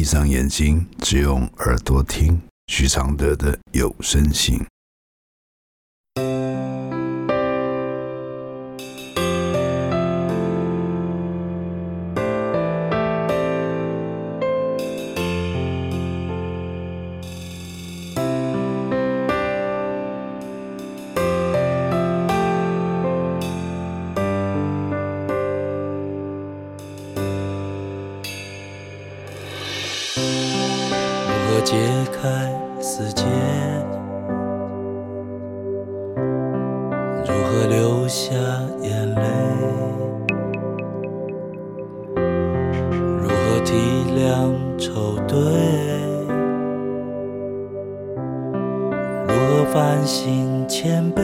[0.00, 4.58] 闭上眼睛，只用耳朵听徐常德的有声信。
[32.12, 33.24] 开死结，
[37.24, 38.34] 如何流下
[38.82, 39.22] 眼泪？
[43.18, 43.74] 如何体
[44.16, 45.36] 谅丑对？
[49.26, 51.22] 如何反省谦卑？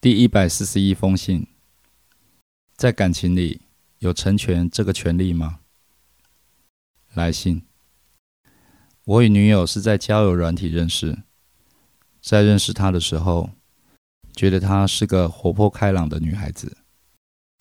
[0.00, 1.46] 第一百四十一封信，
[2.76, 3.62] 在感情里
[3.98, 5.58] 有成全这个权利吗？
[7.18, 7.62] 来信。
[9.04, 11.24] 我与女友是在交友软体认识，
[12.22, 13.50] 在认识她的时候，
[14.32, 16.78] 觉得她是个活泼开朗的女孩子。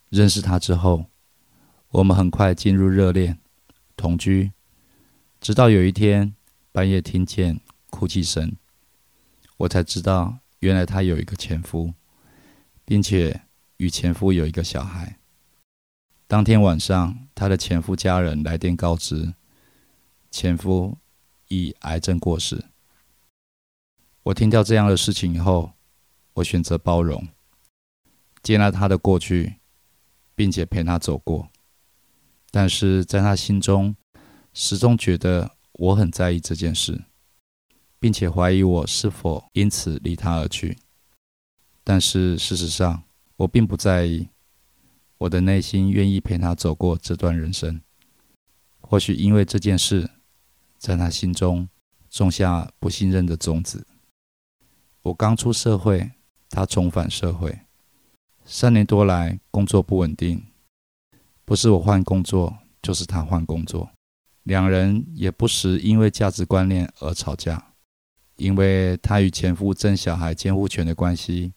[0.10, 1.06] 认识她之后，
[1.90, 3.40] 我们很快进入热恋，
[3.96, 4.52] 同居，
[5.42, 6.36] 直到有一天
[6.72, 8.56] 半夜听见哭泣声，
[9.58, 11.94] 我才知道原来她有一个前夫，
[12.86, 13.42] 并且
[13.78, 15.18] 与前夫有一个小孩。
[16.28, 19.34] 当天晚上，她的前夫家人来电告知。
[20.40, 20.96] 前夫
[21.48, 22.66] 以癌症过世。
[24.22, 25.72] 我听到这样的事情以后，
[26.34, 27.28] 我选择包容，
[28.44, 29.56] 接纳他的过去，
[30.36, 31.50] 并且陪他走过。
[32.52, 33.96] 但是在他心中，
[34.54, 37.06] 始终觉得我很在意这件事，
[38.00, 40.78] 并且怀疑我是否因此离他而去。
[41.84, 43.02] 但是事实上，
[43.38, 44.28] 我并不在意。
[45.18, 47.82] 我的内心愿意陪他走过这段人生。
[48.82, 50.12] 或许因为这件事。
[50.78, 51.68] 在他心中
[52.10, 53.86] 种下不信任的种子。
[55.02, 56.12] 我刚出社会，
[56.50, 57.60] 他重返社会，
[58.46, 60.44] 三年多来工作不稳定，
[61.46, 63.90] 不是我换工作，就是他换工作。
[64.44, 67.74] 两人也不时因为价值观念而吵架，
[68.38, 71.52] 因为他与前夫争小孩监护权的关系，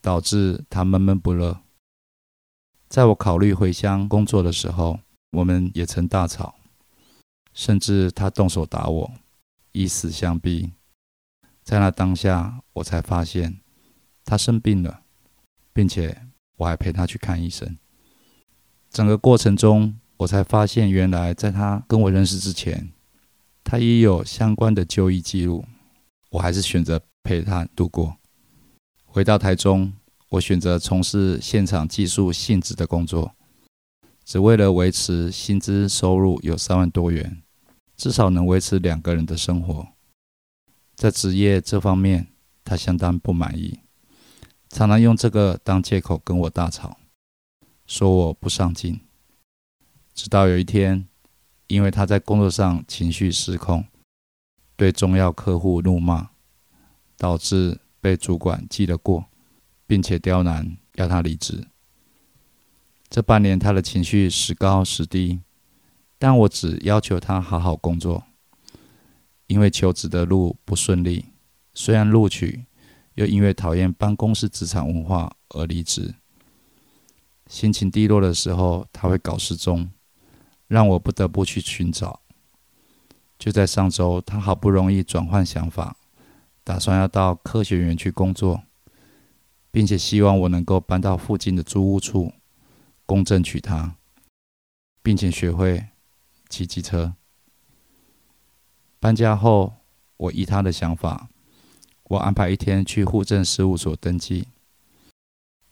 [0.00, 1.60] 导致他闷闷不乐。
[2.88, 5.00] 在我考虑回乡工作的时候，
[5.32, 6.54] 我们也曾大吵。
[7.52, 9.12] 甚至他动手打我，
[9.72, 10.72] 以死相逼。
[11.62, 13.60] 在那当下，我才发现
[14.24, 15.02] 他生病了，
[15.72, 16.22] 并且
[16.56, 17.76] 我还陪他去看医生。
[18.90, 22.92] 整个过程中，我才发现，原来在他跟我认识之前，
[23.62, 25.64] 他已有相关的就医记录。
[26.30, 28.16] 我还是选择陪他度过。
[29.04, 29.92] 回到台中，
[30.30, 33.34] 我选择从事现场技术性质的工作。
[34.24, 37.41] 只为了维持薪资收入有三万多元，
[38.02, 39.86] 至少能维持两个人的生活。
[40.96, 42.26] 在职业这方面，
[42.64, 43.78] 他相当不满意，
[44.68, 46.98] 常常用这个当借口跟我大吵，
[47.86, 49.00] 说我不上进。
[50.14, 51.06] 直到有一天，
[51.68, 53.84] 因为他在工作上情绪失控，
[54.74, 56.30] 对重要客户怒骂，
[57.16, 59.26] 导致被主管记了过，
[59.86, 61.68] 并且刁难要他离职。
[63.08, 65.38] 这半年，他的情绪时高时低，
[66.22, 68.22] 但我只要求他好好工作。
[69.48, 71.24] 因为求职的路不顺利，
[71.74, 72.64] 虽然录取，
[73.14, 76.14] 又因为讨厌办公室职场文化而离职。
[77.48, 79.90] 心情低落的时候，他会搞失踪，
[80.68, 82.20] 让我不得不去寻找。
[83.36, 85.96] 就在上周，他好不容易转换想法，
[86.62, 88.62] 打算要到科学园去工作，
[89.72, 92.32] 并且希望我能够搬到附近的租屋处。
[93.04, 93.96] 公证娶她，
[95.02, 95.88] 并且学会
[96.52, 97.14] 骑机车。
[99.00, 99.76] 搬家后，
[100.18, 101.30] 我依他的想法，
[102.04, 104.48] 我安排一天去户政事务所登记。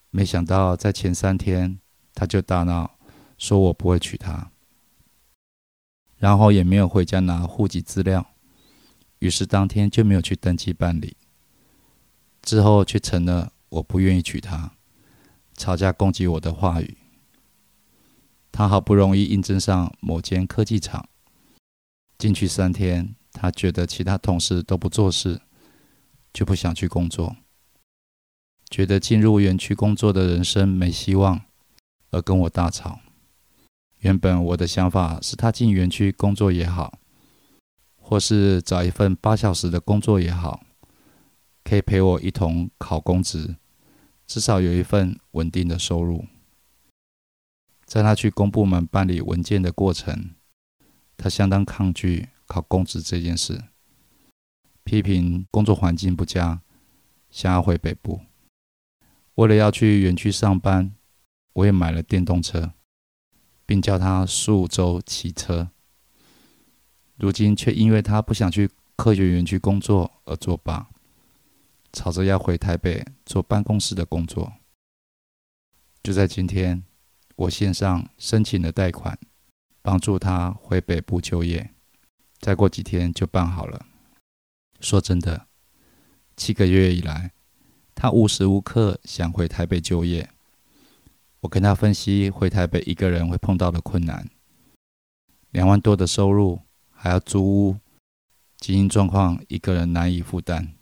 [0.09, 1.79] 没想到在前三天，
[2.15, 2.99] 他就大闹，
[3.37, 4.51] 说我不会娶她，
[6.17, 8.27] 然后也没有回家拿户籍资料，
[9.19, 11.17] 于是当天就没有去登记办理。
[12.43, 14.73] 之后却成了我不愿意娶她，
[15.55, 16.97] 吵架攻击我的话语。
[18.53, 21.09] 他好不容易应征上某间科技厂，
[22.19, 25.41] 进去三天，他觉得其他同事都不做事，
[26.33, 27.37] 就不想去工作，
[28.69, 31.43] 觉得进入园区工作的人生没希望，
[32.11, 33.01] 而跟我大吵。
[34.01, 36.99] 原本我的想法是他进园区工作也好，
[37.97, 40.65] 或是找一份八小时的工作也好，
[41.63, 43.57] 可以陪我一同考公职，
[44.27, 46.25] 至少有一份稳定的收入。
[47.91, 50.37] 在他去公部门办理文件的过程，
[51.17, 53.65] 他相当抗拒考公职这件事，
[54.85, 56.63] 批评工作环境不佳，
[57.33, 58.21] 想要回北部。
[59.35, 60.95] 为了要去园区上班，
[61.55, 62.75] 我也买了电动车，
[63.67, 65.73] 并叫他数周骑车。
[67.17, 70.89] 如今却因为他不想去科学园区工作而作罢，
[71.93, 74.53] 吵着要回台北做办公室的工作。
[76.05, 76.85] 就在今天，
[77.41, 79.19] 我线上申请了贷款，
[79.81, 81.71] 帮助他回北部就业。
[82.39, 83.87] 再过几天就办好了。
[84.81, 85.47] 说真的，
[86.37, 87.33] 七个月以来，
[87.95, 90.29] 他无时无刻想回台北就业。
[91.41, 94.29] 我跟他分析回台北一个人会碰到的困难：
[95.51, 96.61] 两万多的收入，
[96.91, 97.77] 还要租屋，
[98.59, 100.75] 经营状况一个人难以负担。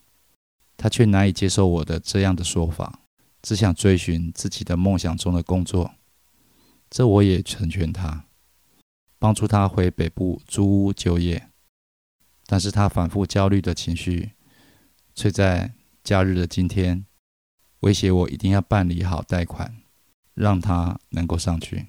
[0.76, 2.99] 他却难以接受我的这样的说法。
[3.40, 5.93] 只想追寻自己的梦想中的工作，
[6.90, 8.25] 这我也成全他，
[9.19, 11.49] 帮助他回北部租屋就业。
[12.46, 14.32] 但是他反复焦虑的情绪，
[15.14, 17.05] 却在假日的今天
[17.81, 19.76] 威胁我一定要办理好贷款，
[20.32, 21.88] 让他能够上去。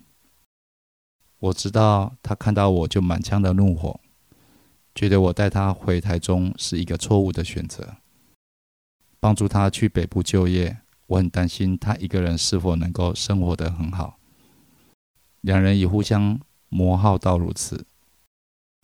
[1.40, 4.02] 我知道他看到我就满腔的怒火，
[4.94, 7.96] 觉得我带他回台中是一个错误的选择，
[9.22, 10.80] 帮助他去北部就业。
[11.08, 14.19] 我很担心他一个人是否能够生活得很好。
[15.42, 17.86] 两人已互相磨耗到如此，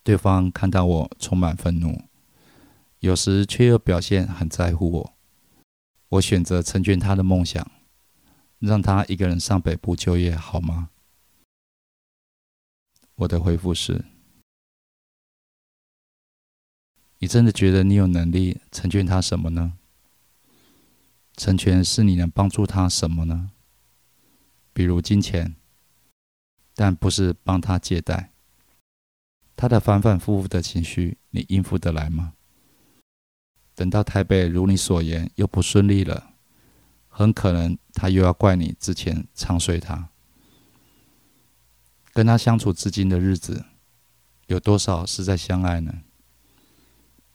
[0.04, 2.04] 对方看到我充满愤怒，
[3.00, 5.14] 有时却又表现很在乎我。
[6.10, 7.70] 我选择成全他的梦想，
[8.60, 10.90] 让他一个人上北部就业，好吗？
[13.16, 14.06] 我的回复是：
[17.20, 19.74] 你真的觉得你有能力成全他什么呢？
[21.36, 23.52] 成全是你能帮助他什么呢？
[24.72, 25.56] 比如金钱，
[26.76, 28.32] 但不是帮他借贷。
[29.56, 32.34] 他的反反复复的情绪，你应付得来吗？
[33.74, 36.34] 等到台北如你所言又不顺利了，
[37.08, 40.10] 很可能他又要怪你之前唱衰他。
[42.14, 43.66] 跟他相处至今的日子，
[44.48, 46.04] 有多少是在相爱呢？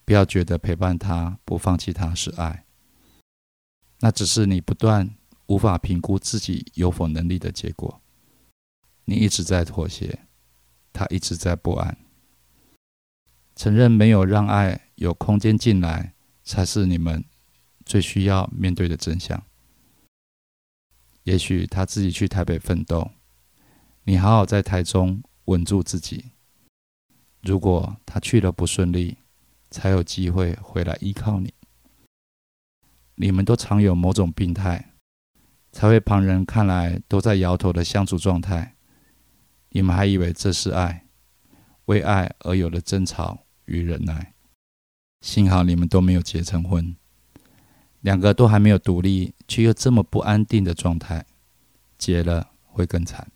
[0.05, 2.65] 不要觉得陪伴他不放弃他是爱。
[4.01, 5.15] 那只是你不断
[5.47, 8.01] 无法评估自己有否能力的结果。
[9.11, 10.21] 你一直在妥协，
[10.93, 11.97] 他一直在不安。
[13.57, 16.15] 承认没有让爱有空间进来，
[16.45, 17.25] 才是你们
[17.85, 19.43] 最需要面对的真相。
[21.25, 23.11] 也许他自己去台北奋斗，
[24.05, 26.27] 你好好在台中稳住自己。
[27.43, 29.17] 如果他去了不顺利，
[29.73, 31.53] 才有机会回来依靠你。
[33.17, 34.93] 你们都常有某种病态，
[35.73, 38.77] 才会旁人看来都在摇头的相处状态。
[39.71, 41.07] 你们还以为这是爱，
[41.87, 44.35] 为爱而有了争吵与忍耐。
[45.21, 46.97] 幸好你们都没有结成婚，
[48.01, 51.27] 两个都还没有独立，却又这么不安定的状态，
[51.99, 53.31] 结了会更惨。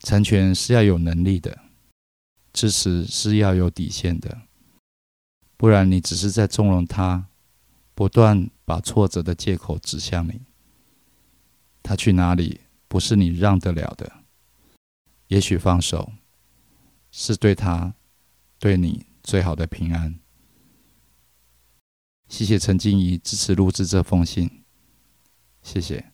[0.00, 1.58] 成全是要有能力的，
[2.52, 4.42] 支持是要有底线的，
[5.56, 7.28] 不然你只是在纵容他。
[7.96, 10.40] 不断把挫折的借口指向你，
[11.80, 14.23] 他去哪里不是你让得了的？
[15.34, 16.12] 也许放手
[17.10, 17.92] 是对他、
[18.60, 20.20] 对你最好的平安。
[22.28, 24.62] 谢谢陈静怡支持录制这封信，
[25.60, 26.13] 谢谢。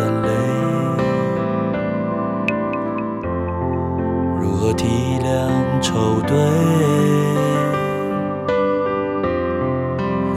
[5.91, 6.35] 愁对？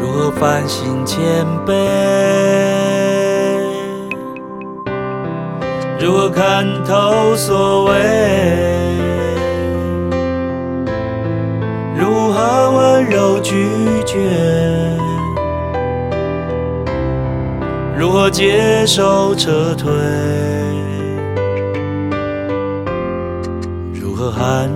[0.00, 1.72] 如何反省谦卑？
[6.00, 7.92] 如何看透所谓？
[11.96, 14.18] 如何温柔拒绝？
[17.96, 19.92] 如何接受撤退？
[23.94, 24.68] 如何喊